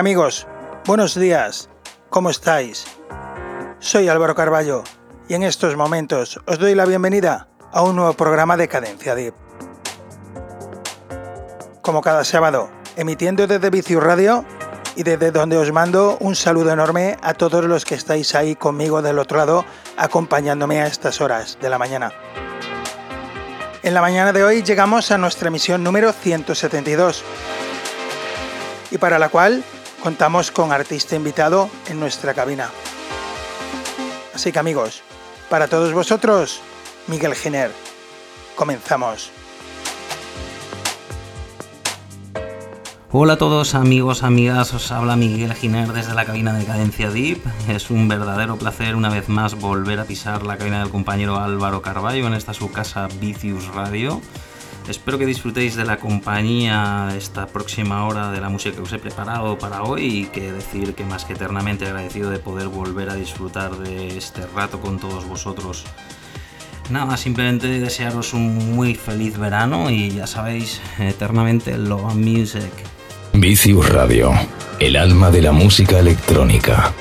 Amigos, 0.00 0.46
buenos 0.86 1.14
días, 1.14 1.68
¿cómo 2.08 2.30
estáis? 2.30 2.86
Soy 3.80 4.08
Álvaro 4.08 4.34
Carballo 4.34 4.82
y 5.28 5.34
en 5.34 5.42
estos 5.42 5.76
momentos 5.76 6.40
os 6.46 6.58
doy 6.58 6.74
la 6.74 6.86
bienvenida 6.86 7.48
a 7.70 7.82
un 7.82 7.96
nuevo 7.96 8.14
programa 8.14 8.56
de 8.56 8.66
Cadencia 8.66 9.14
Deep. 9.14 9.34
Como 11.82 12.00
cada 12.00 12.24
sábado, 12.24 12.70
emitiendo 12.96 13.46
desde 13.46 13.68
Vicius 13.68 14.02
Radio 14.02 14.46
y 14.96 15.02
desde 15.02 15.32
donde 15.32 15.58
os 15.58 15.70
mando 15.70 16.16
un 16.20 16.34
saludo 16.34 16.72
enorme 16.72 17.18
a 17.20 17.34
todos 17.34 17.66
los 17.66 17.84
que 17.84 17.94
estáis 17.94 18.34
ahí 18.34 18.54
conmigo 18.54 19.02
del 19.02 19.18
otro 19.18 19.36
lado 19.36 19.66
acompañándome 19.98 20.80
a 20.80 20.86
estas 20.86 21.20
horas 21.20 21.58
de 21.60 21.68
la 21.68 21.76
mañana. 21.76 22.10
En 23.82 23.92
la 23.92 24.00
mañana 24.00 24.32
de 24.32 24.44
hoy 24.44 24.62
llegamos 24.62 25.10
a 25.10 25.18
nuestra 25.18 25.48
emisión 25.48 25.84
número 25.84 26.10
172 26.14 27.22
y 28.90 28.96
para 28.96 29.18
la 29.18 29.28
cual 29.28 29.62
contamos 30.02 30.50
con 30.50 30.72
artista 30.72 31.16
invitado 31.16 31.70
en 31.88 32.00
nuestra 32.00 32.34
cabina. 32.34 32.70
Así 34.34 34.52
que 34.52 34.58
amigos, 34.58 35.02
para 35.48 35.68
todos 35.68 35.92
vosotros, 35.92 36.60
Miguel 37.06 37.34
Giner. 37.34 37.70
Comenzamos. 38.56 39.30
Hola 43.12 43.32
a 43.32 43.38
todos 43.38 43.74
amigos, 43.74 44.22
amigas, 44.22 44.72
os 44.72 44.92
habla 44.92 45.16
Miguel 45.16 45.52
Giner 45.54 45.92
desde 45.92 46.14
la 46.14 46.24
cabina 46.24 46.52
de 46.52 46.64
Cadencia 46.64 47.10
Deep. 47.10 47.42
Es 47.68 47.90
un 47.90 48.06
verdadero 48.06 48.56
placer 48.56 48.94
una 48.94 49.08
vez 49.08 49.28
más 49.28 49.56
volver 49.56 49.98
a 49.98 50.04
pisar 50.04 50.44
la 50.46 50.56
cabina 50.56 50.78
del 50.78 50.90
compañero 50.90 51.40
Álvaro 51.40 51.82
Carballo 51.82 52.28
en 52.28 52.34
esta 52.34 52.54
su 52.54 52.70
casa 52.70 53.08
Vicius 53.20 53.66
Radio. 53.74 54.20
Espero 54.90 55.18
que 55.18 55.24
disfrutéis 55.24 55.76
de 55.76 55.84
la 55.84 55.98
compañía 55.98 57.14
esta 57.16 57.46
próxima 57.46 58.08
hora 58.08 58.32
de 58.32 58.40
la 58.40 58.48
música 58.48 58.74
que 58.74 58.82
os 58.82 58.92
he 58.92 58.98
preparado 58.98 59.56
para 59.56 59.84
hoy 59.84 60.02
y 60.02 60.24
que 60.26 60.50
decir 60.50 60.94
que 60.96 61.04
más 61.04 61.24
que 61.24 61.34
eternamente 61.34 61.86
agradecido 61.86 62.28
de 62.28 62.40
poder 62.40 62.66
volver 62.66 63.08
a 63.08 63.14
disfrutar 63.14 63.76
de 63.78 64.18
este 64.18 64.44
rato 64.48 64.80
con 64.80 64.98
todos 64.98 65.28
vosotros. 65.28 65.84
Nada, 66.90 67.16
simplemente 67.16 67.68
desearos 67.68 68.34
un 68.34 68.74
muy 68.74 68.96
feliz 68.96 69.38
verano 69.38 69.90
y 69.90 70.10
ya 70.10 70.26
sabéis, 70.26 70.80
eternamente 70.98 71.78
love 71.78 72.16
music. 72.16 72.72
Vicius 73.32 73.88
Radio, 73.90 74.32
el 74.80 74.96
alma 74.96 75.30
de 75.30 75.42
la 75.42 75.52
música 75.52 76.00
electrónica. 76.00 76.92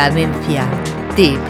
Cadencia. 0.00 0.64
Tip. 1.14 1.49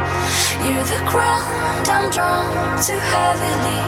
You're 0.63 0.83
the 0.83 1.01
ground 1.09 1.87
I'm 1.89 2.11
drawn 2.11 2.77
to 2.85 2.93
heavily. 2.93 3.81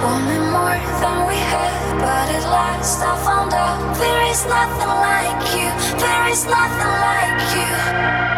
Wanting 0.00 0.46
more 0.52 0.78
than 1.02 1.26
we 1.26 1.34
had, 1.34 1.98
but 1.98 2.30
at 2.36 2.44
last 2.48 3.02
I 3.02 3.16
found 3.24 3.52
out 3.52 3.98
there 3.98 4.30
is 4.30 4.46
nothing 4.46 4.94
like 5.06 5.42
you. 5.58 5.68
There 5.98 6.28
is 6.28 6.44
nothing 6.44 6.94
like 7.02 7.40
you. 7.52 8.37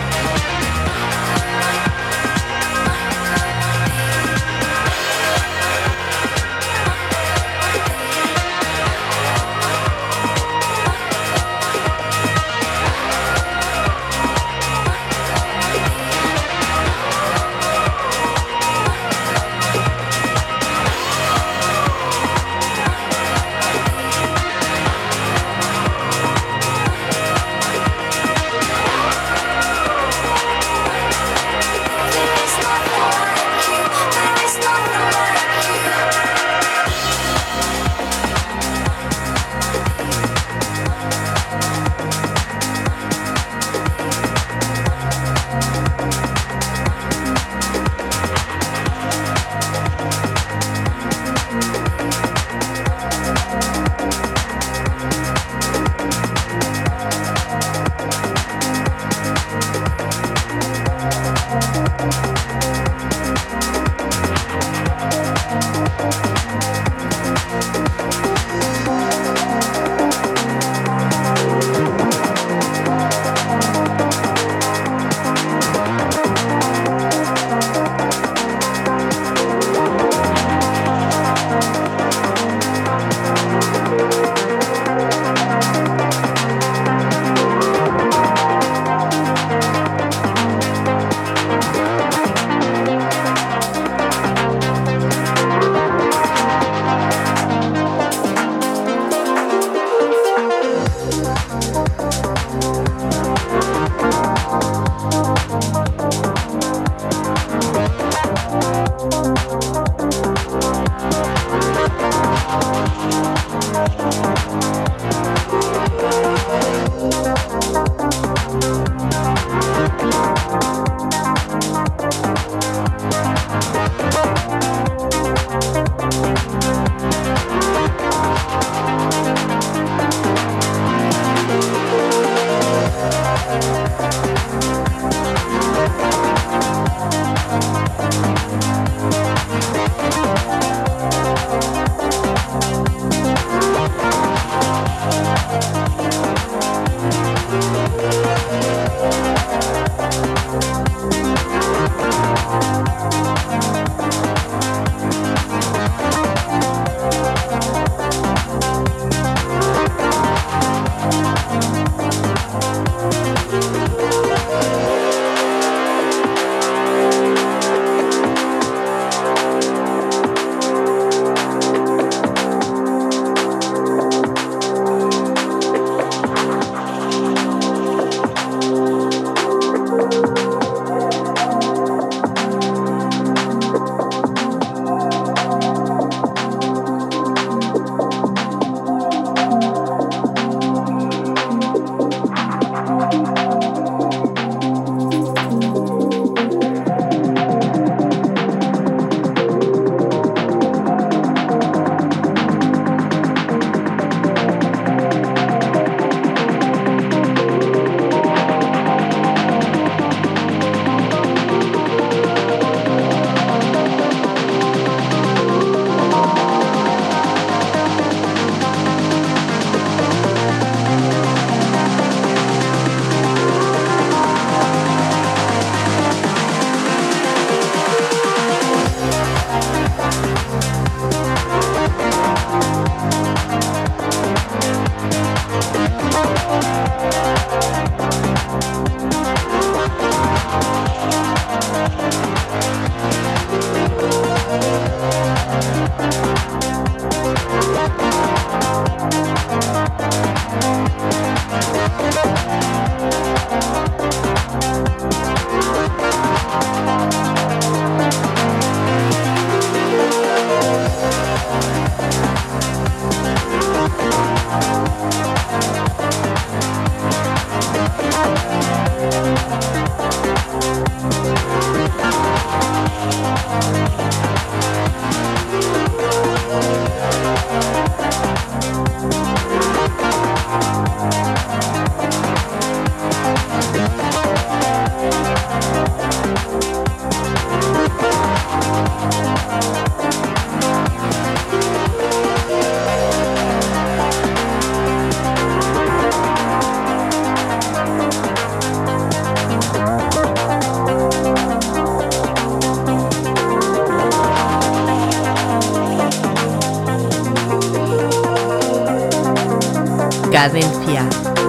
Cadencia. 310.31 311.03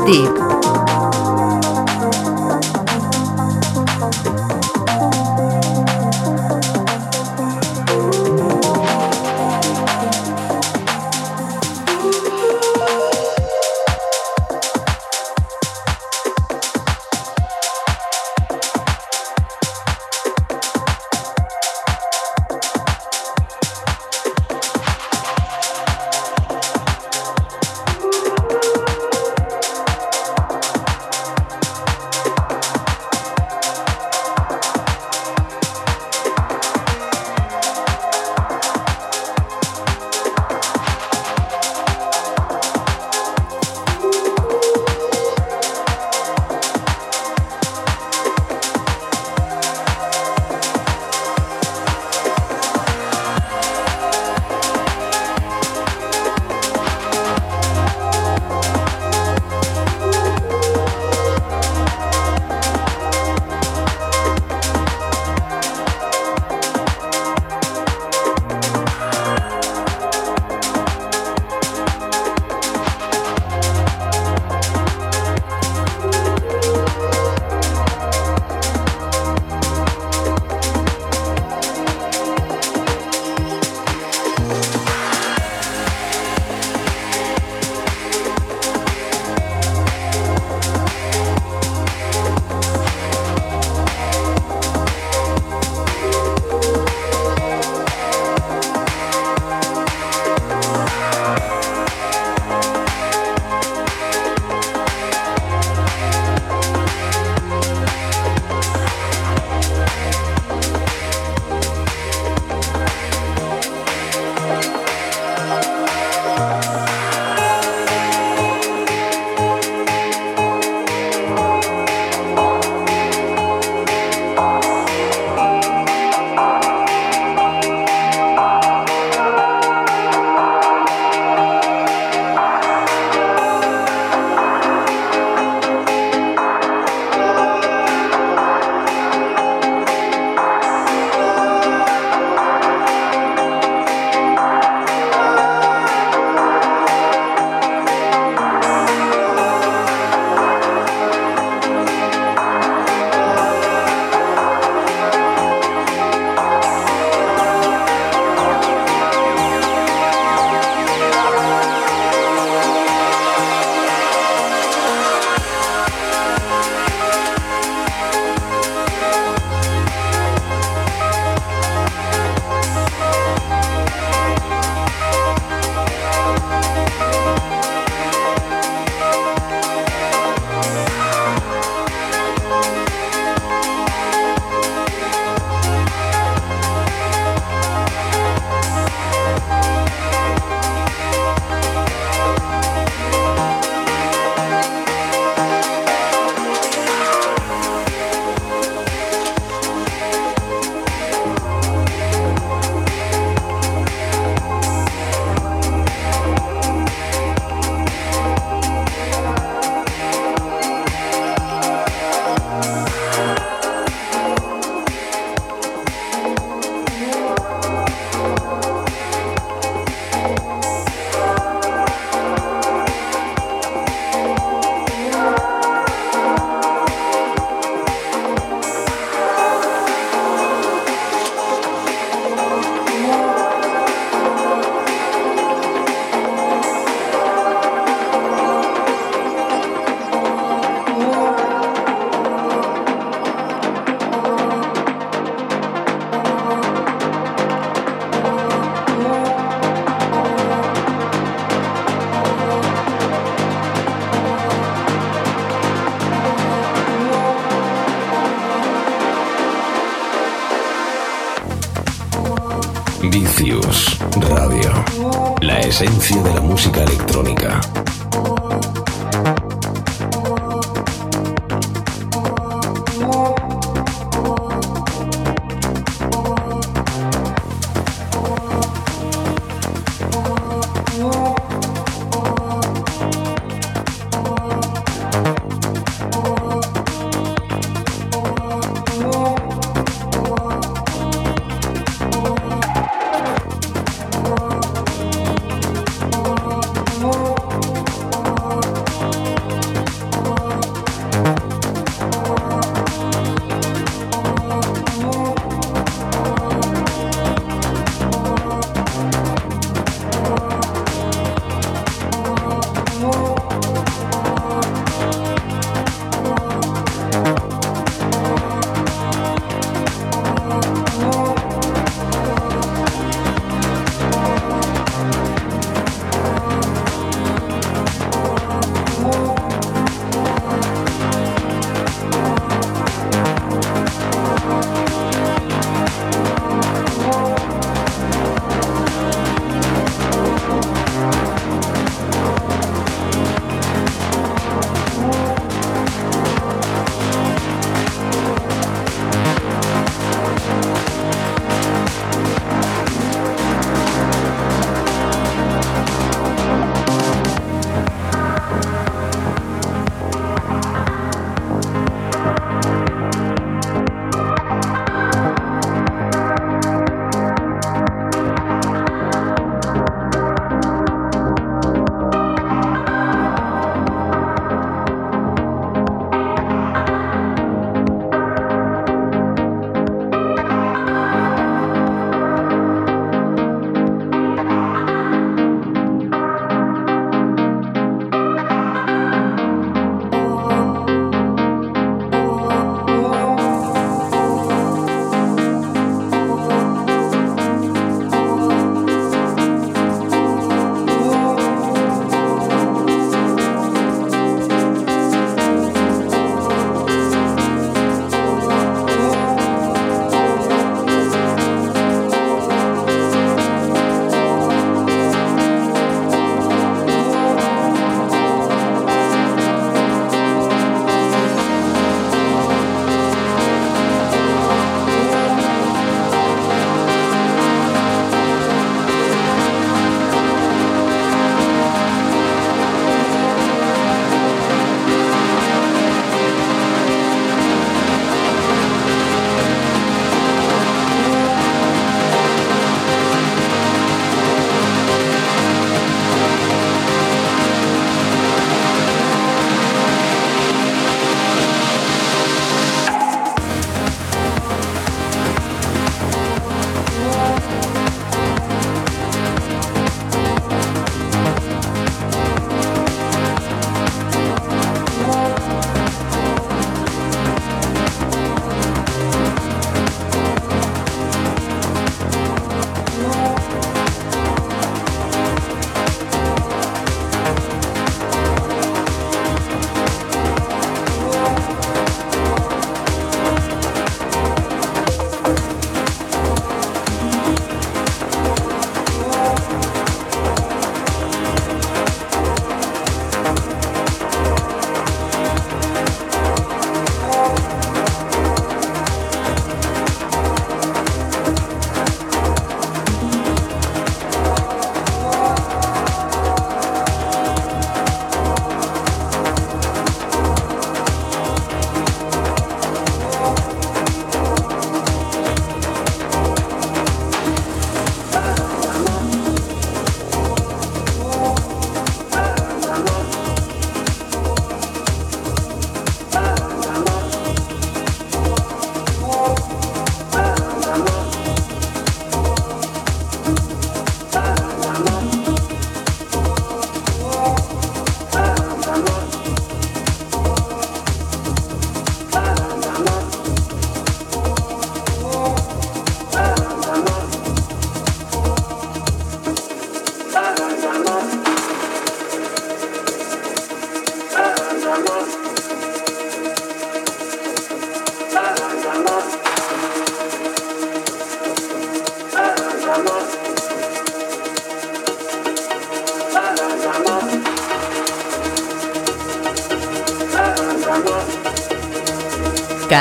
Tip. 0.05 0.42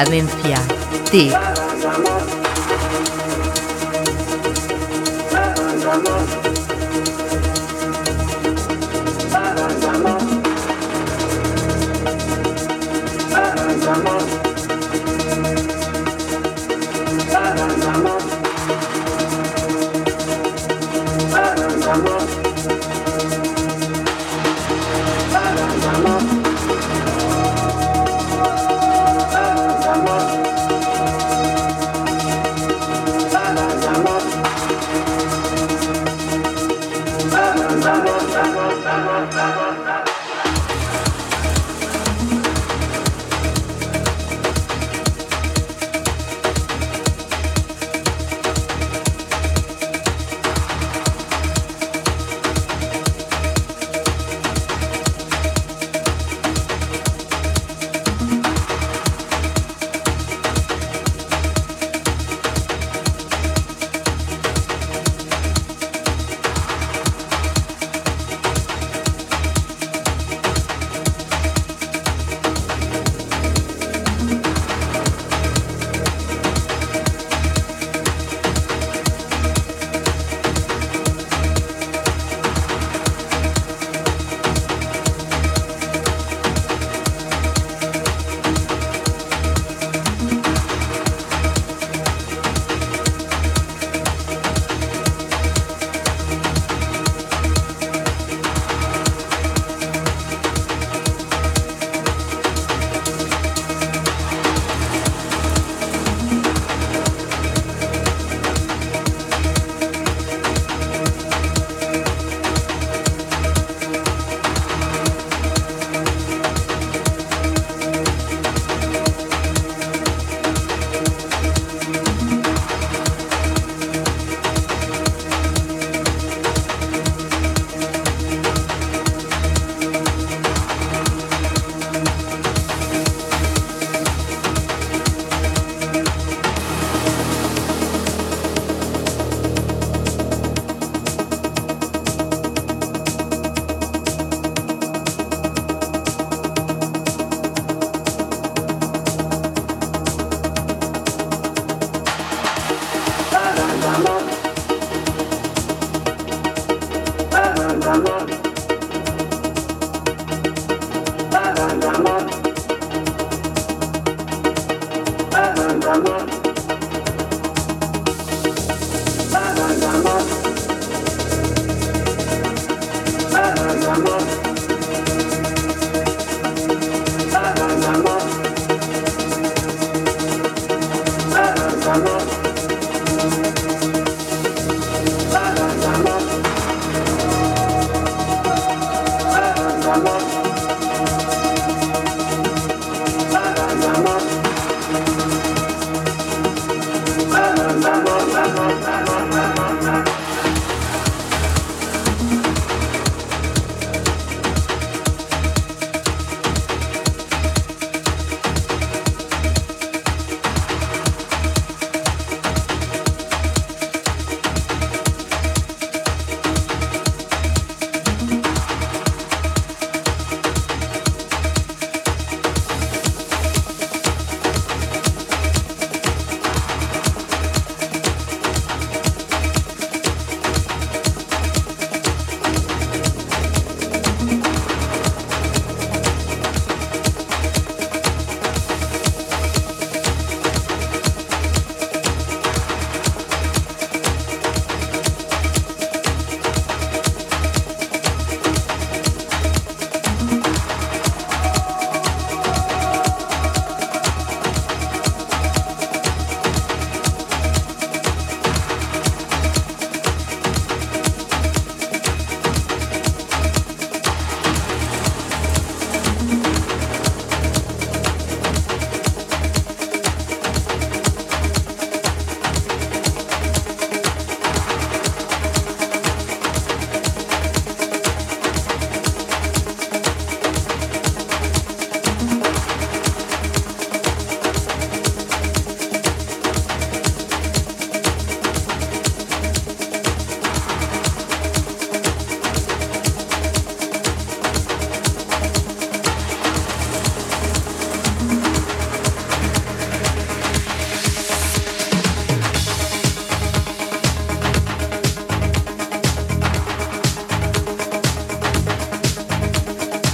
Cadencia. 0.03 1.50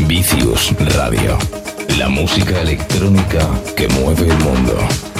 Vicius 0.07 0.73
Radio. 0.95 1.37
La 1.97 2.07
música 2.07 2.61
electrónica 2.61 3.45
que 3.75 3.89
mueve 3.89 4.29
el 4.29 4.37
mundo. 4.39 5.16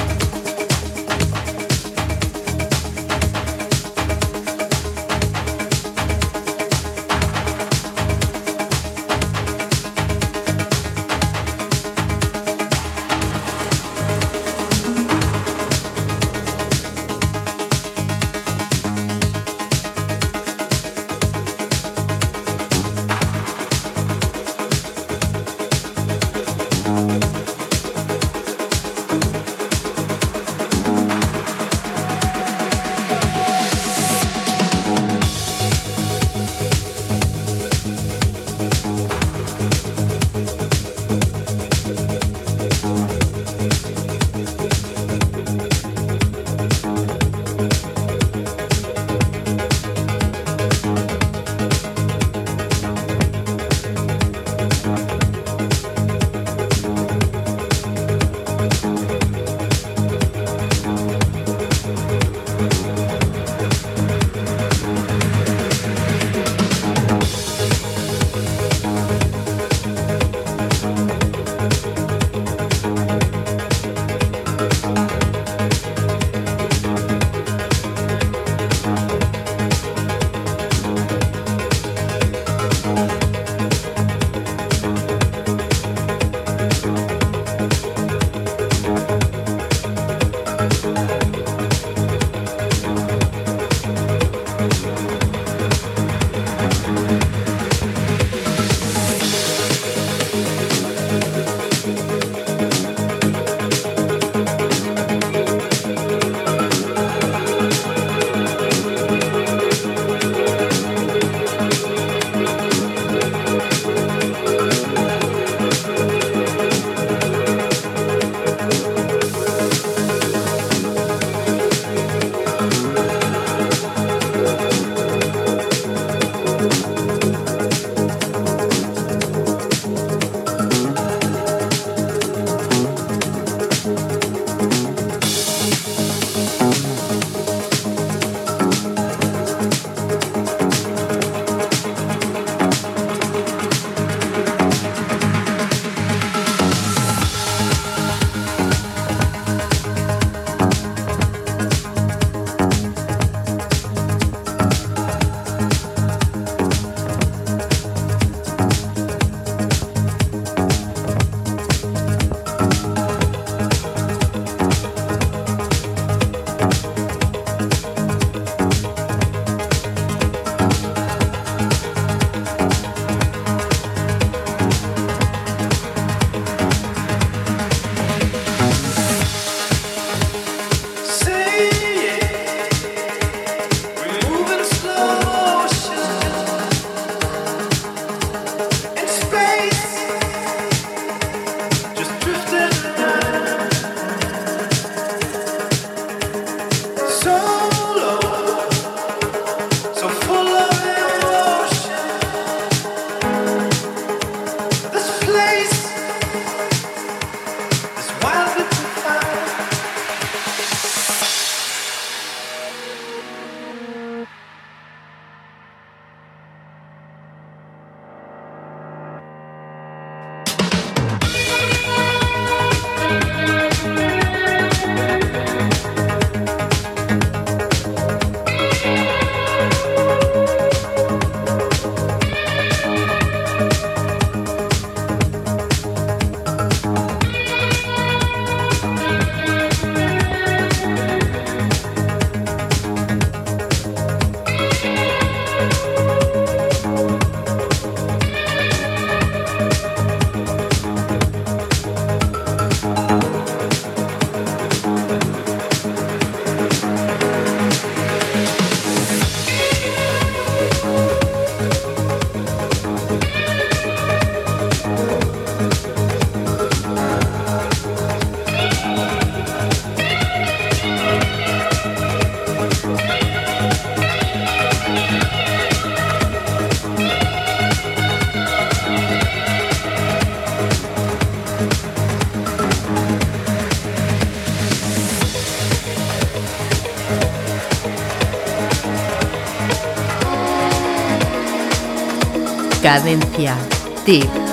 Cadencia. 292.88 293.58
Tip. 294.06 294.47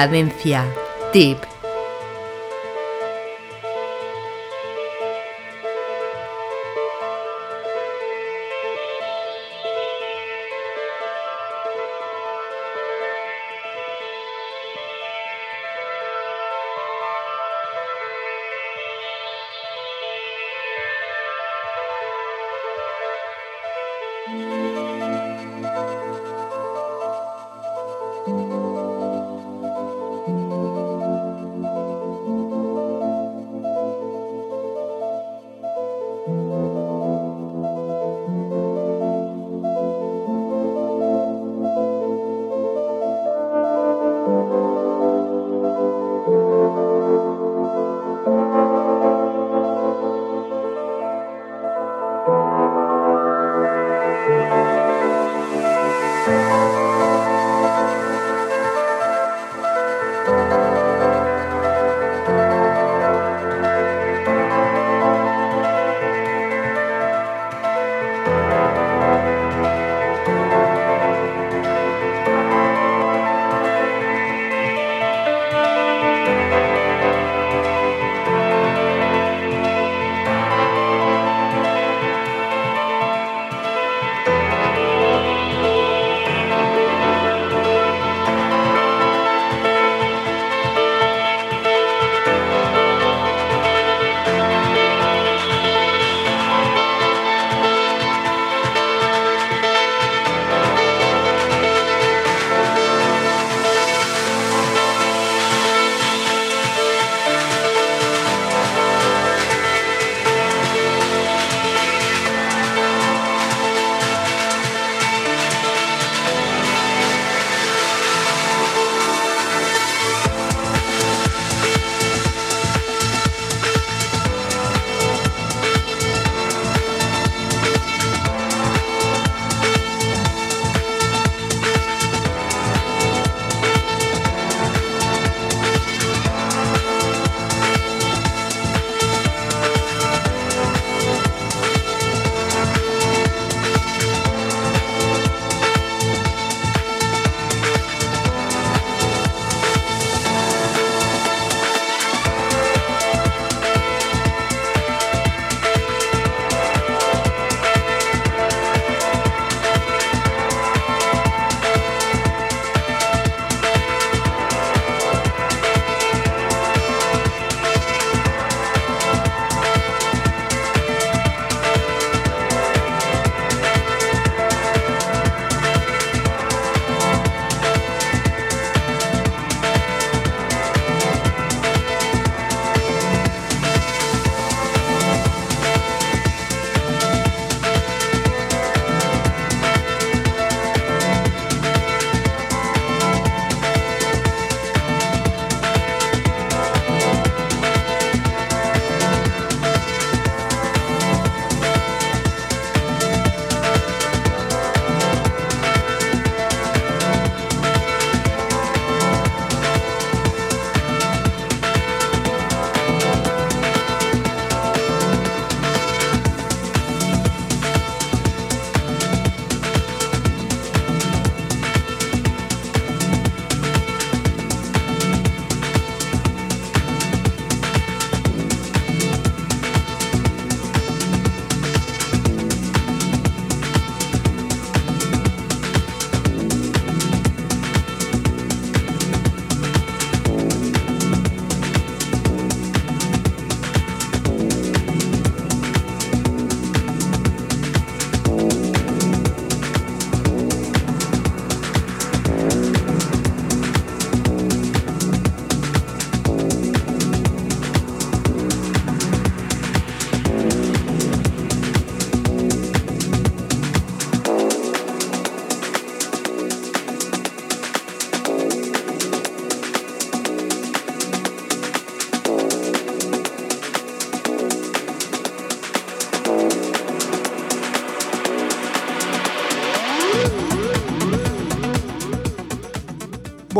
Cadencia. 0.00 0.64
Tip. 1.12 1.49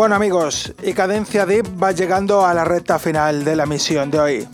Bueno 0.01 0.15
amigos, 0.15 0.73
y 0.83 0.95
Cadencia 0.95 1.45
Deep 1.45 1.67
va 1.83 1.93
llegando 1.93 2.47
a 2.47 2.55
la 2.55 2.65
recta 2.65 2.99
final 2.99 3.45
de 3.45 3.55
la 3.55 3.67
misión 3.67 4.11
de 4.11 4.19
hoy. 4.19 4.49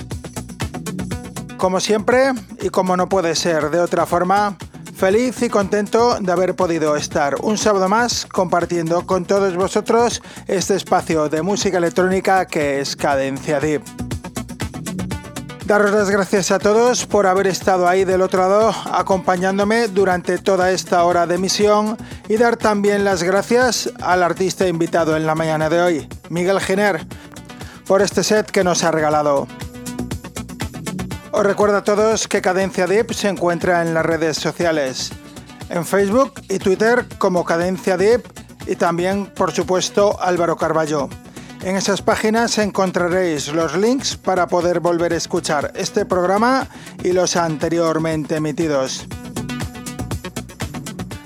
Como 1.57 1.79
siempre, 1.79 2.33
y 2.61 2.69
como 2.71 2.97
no 2.97 3.09
puede 3.09 3.37
ser 3.37 3.71
de 3.71 3.79
otra 3.79 4.07
forma, 4.07 4.57
feliz 4.97 5.41
y 5.43 5.49
contento 5.49 6.19
de 6.19 6.33
haber 6.33 6.57
podido 6.57 6.97
estar 6.97 7.37
un 7.43 7.59
sábado 7.59 7.89
más 7.89 8.27
compartiendo 8.27 9.07
con 9.07 9.25
todos 9.25 9.55
vosotros 9.55 10.21
este 10.49 10.75
espacio 10.75 11.29
de 11.29 11.43
música 11.43 11.79
electrónica 11.79 12.47
que 12.47 12.81
es 12.81 12.97
Cadencia 12.97 13.61
Deep. 13.61 13.85
Daros 15.67 15.91
las 15.91 16.11
gracias 16.11 16.53
a 16.53 16.61
todos 16.61 17.07
por 17.07 17.27
haber 17.27 17.49
estado 17.49 17.89
ahí 17.89 18.05
del 18.05 18.23
otro 18.23 18.41
lado 18.41 18.73
acompañándome 18.93 19.89
durante 19.89 20.39
toda 20.39 20.71
esta 20.71 21.03
hora 21.03 21.27
de 21.27 21.35
emisión 21.35 21.97
y 22.29 22.37
dar 22.37 22.57
también 22.57 23.05
las 23.05 23.23
gracias 23.23 23.93
al 24.03 24.23
artista 24.23 24.67
invitado 24.67 25.17
en 25.17 25.27
la 25.27 25.35
mañana 25.35 25.69
de 25.69 25.81
hoy, 25.81 26.09
Miguel 26.29 26.61
Giner, 26.61 27.07
por 27.87 28.03
este 28.03 28.25
set 28.25 28.51
que 28.51 28.65
nos 28.65 28.85
ha 28.85 28.91
regalado. 28.91 29.47
Os 31.33 31.45
recuerdo 31.45 31.77
a 31.77 31.85
todos 31.85 32.29
que 32.29 32.41
Cadencia 32.41 32.87
Deep 32.87 33.13
se 33.13 33.29
encuentra 33.29 33.83
en 33.83 33.95
las 33.95 34.07
redes 34.07 34.39
sociales, 34.39 35.13
en 35.69 35.85
Facebook 35.85 36.41
y 36.49 36.59
Twitter 36.59 37.07
como 37.19 37.45
Cadencia 37.45 37.97
Deep 37.97 38.23
y 38.67 38.77
también, 38.77 39.27
por 39.27 39.53
supuesto, 39.53 40.21
Álvaro 40.21 40.57
Carballo. 40.57 41.09
En 41.63 41.77
esas 41.77 42.03
páginas 42.03 42.59
encontraréis 42.59 43.49
los 43.49 43.77
links 43.77 44.17
para 44.17 44.47
poder 44.47 44.81
volver 44.81 45.13
a 45.13 45.17
escuchar 45.17 45.73
este 45.75 46.05
programa 46.05 46.69
y 47.03 47.13
los 47.13 47.37
anteriormente 47.37 48.37
emitidos. 48.37 49.07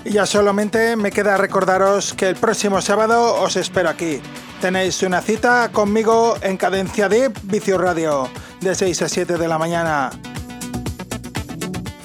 Y 0.03 0.11
ya 0.11 0.25
solamente 0.25 0.95
me 0.95 1.11
queda 1.11 1.37
recordaros 1.37 2.13
que 2.13 2.27
el 2.27 2.35
próximo 2.35 2.81
sábado 2.81 3.35
os 3.41 3.55
espero 3.55 3.89
aquí. 3.89 4.21
Tenéis 4.59 5.01
una 5.03 5.21
cita 5.21 5.69
conmigo 5.71 6.35
en 6.41 6.57
Cadencia 6.57 7.09
Deep 7.09 7.33
Vicio 7.43 7.77
Radio 7.77 8.29
de 8.61 8.75
6 8.75 9.01
a 9.01 9.09
7 9.09 9.37
de 9.37 9.47
la 9.47 9.57
mañana. 9.57 10.11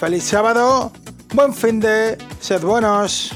Feliz 0.01 0.25
sábado, 0.25 0.91
buen 1.35 1.55
fin 1.55 1.81
de, 1.81 2.19
sed 2.41 2.63
buenos. 2.63 3.36